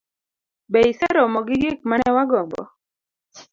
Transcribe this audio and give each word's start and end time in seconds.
Be 0.71 0.79
iseromo 0.91 1.39
gi 1.47 1.55
gik 1.61 1.79
ma 1.89 1.95
ne 1.97 2.09
wagombo? 2.15 2.61